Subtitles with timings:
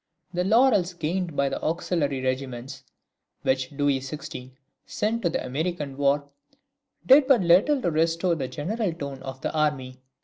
[0.33, 2.83] The laurels gained by the auxiliary regiments
[3.43, 4.49] which Louis XVI.
[4.83, 6.27] sent to the American war,
[7.05, 10.01] did but little to restore the general tone of the army.